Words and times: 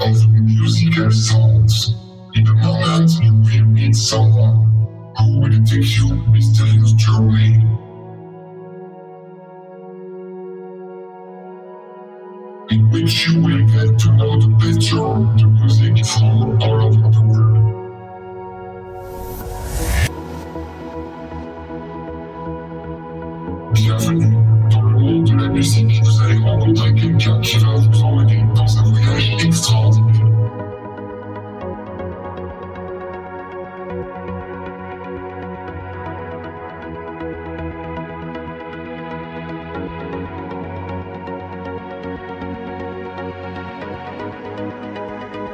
of 0.00 0.30
musical 0.32 1.10
sounds. 1.10 1.94
In 2.34 2.44
the 2.44 2.54
moment, 2.54 3.10
you 3.22 3.32
will 3.32 3.66
meet 3.66 3.94
someone 3.94 4.66
who 5.18 5.40
will 5.40 5.64
take 5.64 5.96
you 5.96 6.14
mysterious 6.32 6.92
journey. 6.92 7.54
In 12.70 12.90
which 12.90 13.28
you 13.28 13.40
will 13.40 13.66
get 13.68 13.98
to 14.00 14.12
know 14.12 14.40
the 14.40 14.48
better 14.58 15.04
the 15.38 15.46
music 15.46 16.04
from 16.06 16.60
all 16.60 16.82
over 16.86 17.10
the 17.10 17.22
world. 17.22 17.60
Bienvenue 23.74 24.36
dans 24.70 24.82
le 24.82 24.98
monde 24.98 25.24
de 25.24 25.36
la 25.36 25.48
musique. 25.48 26.02
Vous 26.02 26.22
allez 26.22 26.38
rencontrer 26.38 26.94
quelqu'un 26.94 27.40
qui 27.40 27.58
va 27.58 27.74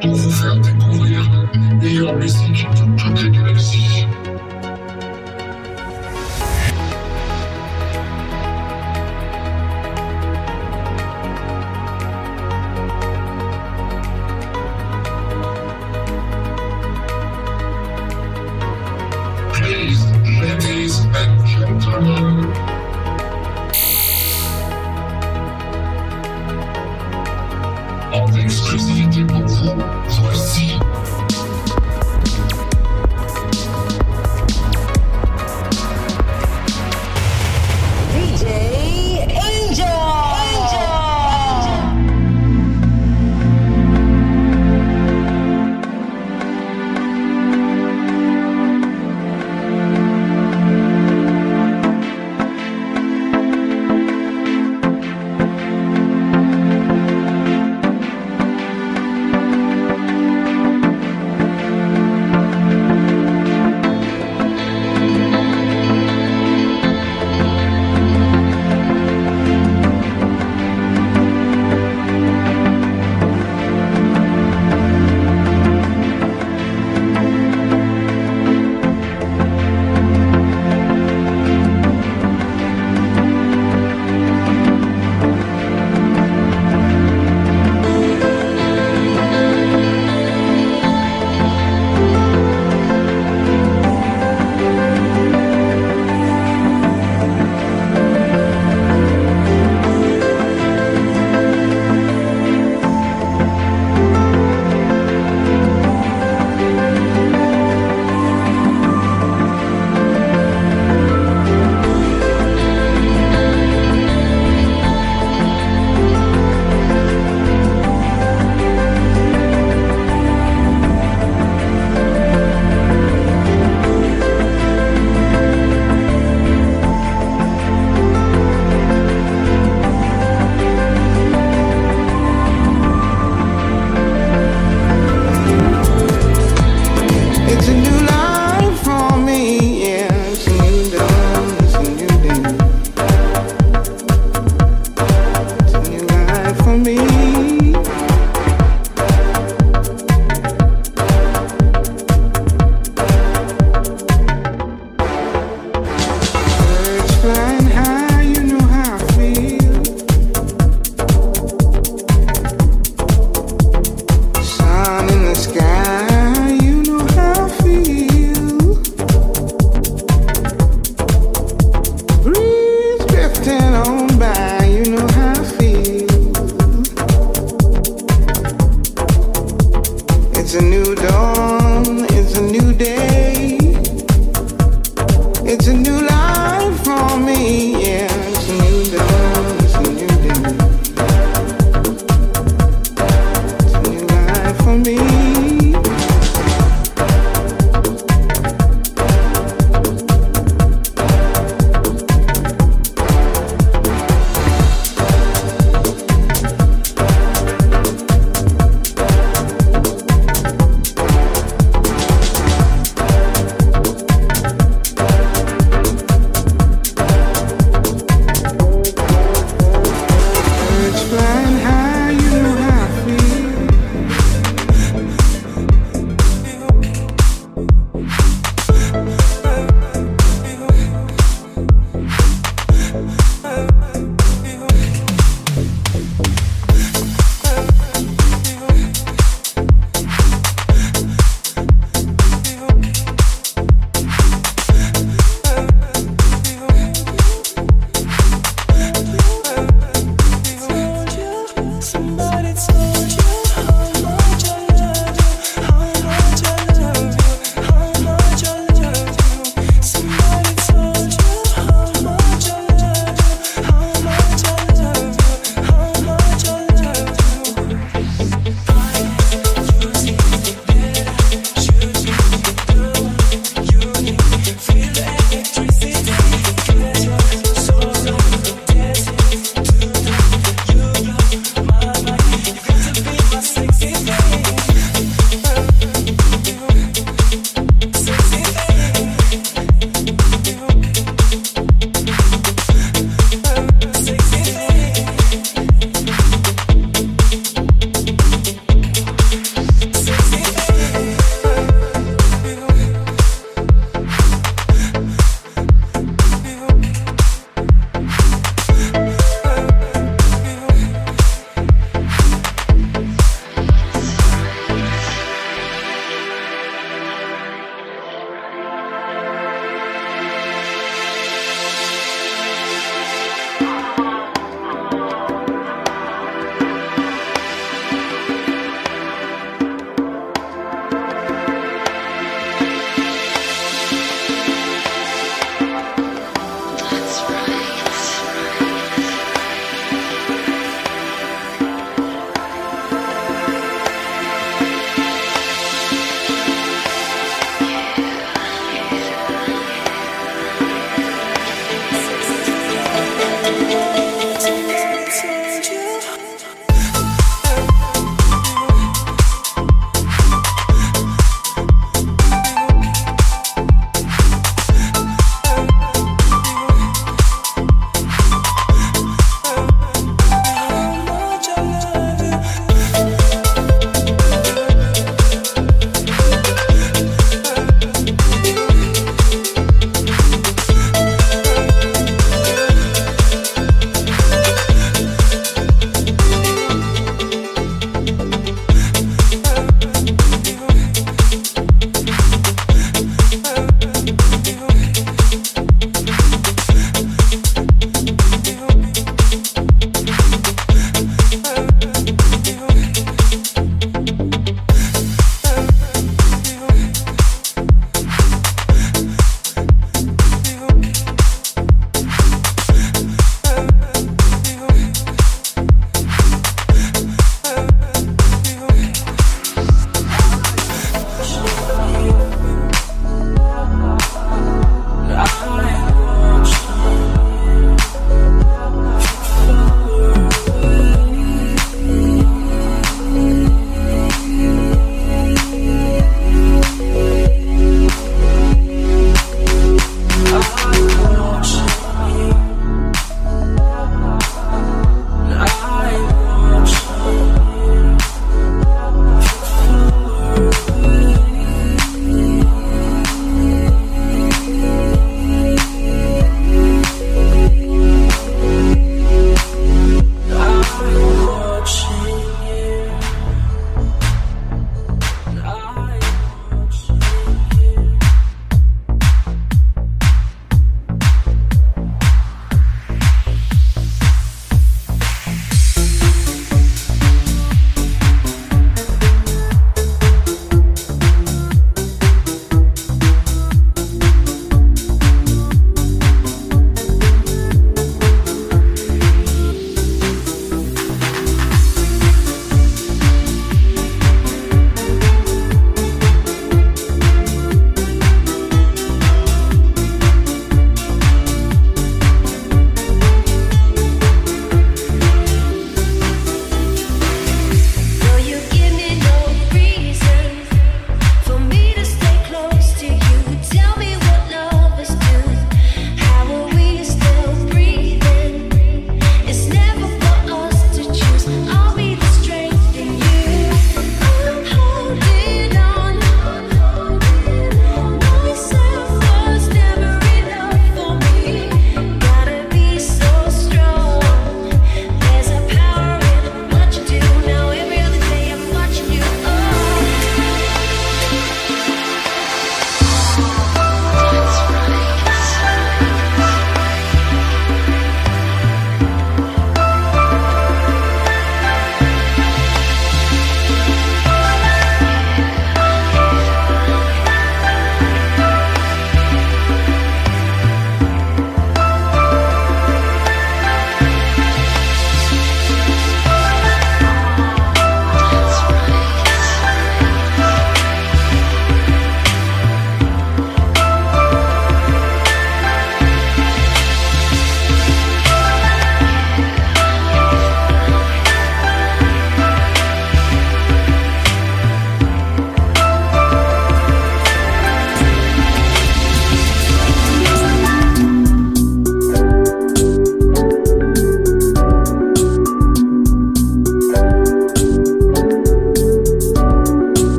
Pour 0.00 0.14
vous 0.14 0.30
faire 0.30 0.56
découvrir 0.60 1.48
les 1.52 1.74
meilleures 1.74 2.16
musiques 2.16 2.66
de 2.70 2.96
toutes 2.96 3.22
les 3.22 3.30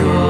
could. 0.00 0.29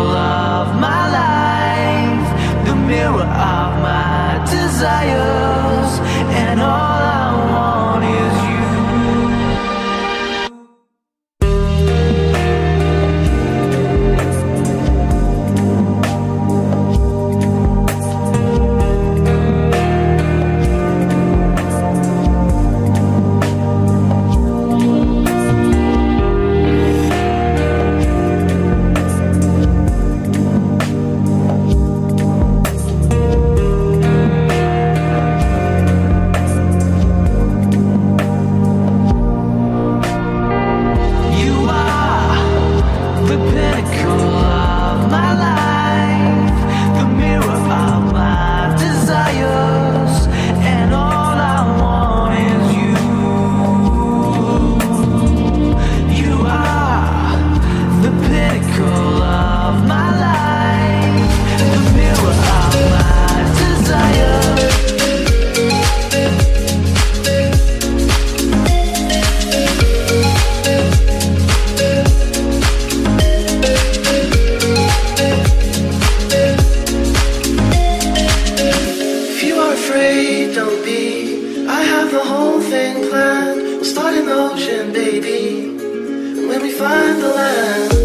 when 85.30 86.62
we 86.62 86.73
find 86.73 87.23
the 87.23 87.28
land. 87.28 88.00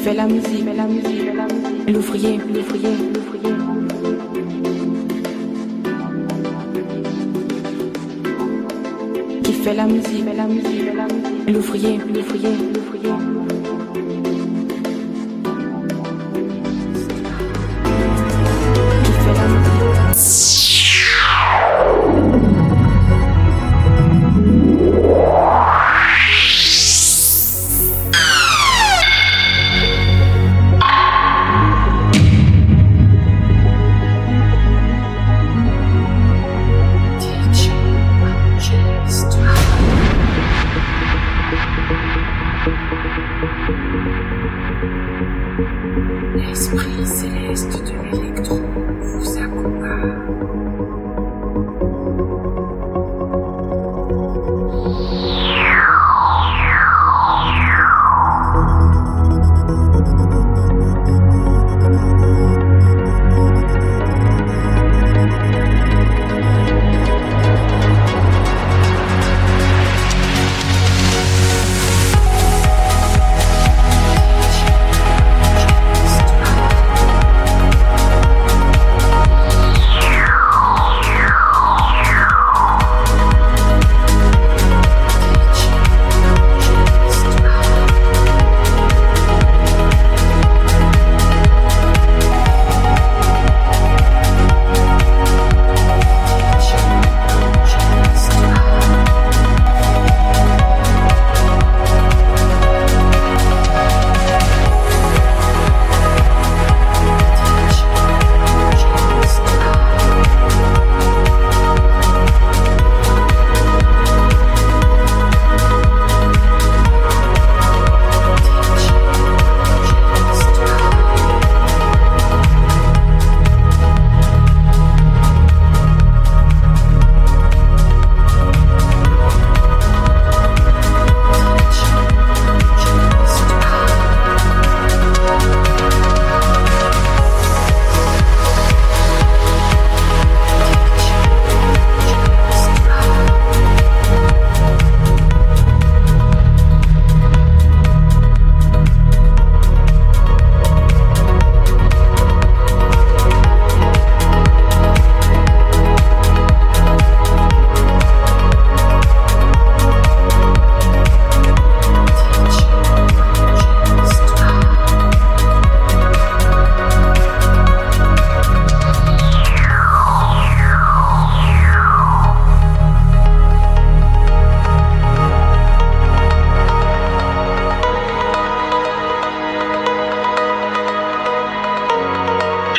fait 0.00 0.14
la 0.14 0.26
musique, 0.26 0.64
fait 0.64 0.74
la 0.74 0.84
musique, 0.84 1.04
fait 1.04 1.34
la 1.34 1.44
musique. 1.44 1.90
L'ouvrier, 1.92 2.38
l'ouvrier, 2.38 2.96
l'ouvrier. 3.14 3.54
Qui 9.42 9.52
fait 9.52 9.74
la 9.74 9.86
musique, 9.86 10.24
fait 10.24 10.34
la 10.34 10.46
musique, 10.46 10.84
fait 10.84 10.94
la 10.94 11.04
musique. 11.04 11.48
L'ouvrier, 11.48 11.98
l'ouvrier, 11.98 12.56
l'ouvrier. 12.74 13.49
L'esprit 46.34 47.06
céleste 47.06 47.82
de 47.84 48.16
l'électron 48.16 48.62
vous 49.00 49.38
accompagne. 49.38 50.29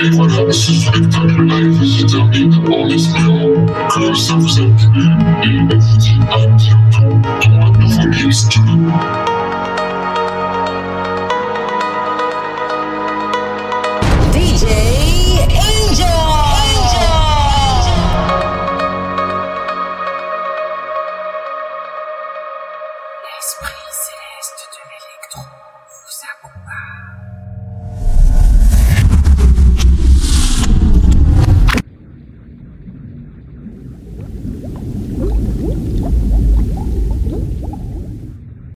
Et 0.04 0.10
voilà, 0.10 0.52
ce 0.52 0.72
spectacle 0.74 1.44
live 1.44 1.84
se 1.84 2.06
termine 2.06 2.56
en 2.74 2.90
espérant 2.90 3.66
que 3.94 4.14
ça 4.16 4.34
vous 4.34 4.60
a 4.60 4.64
plu 4.64 5.04
et 5.44 5.60
on 5.60 5.78
vous 5.78 5.98
dit 5.98 6.20
à 6.32 6.48
bientôt 6.48 7.22
dans 7.24 8.00
un 8.00 8.06
nouveau 8.06 8.28
mix. 8.28 8.48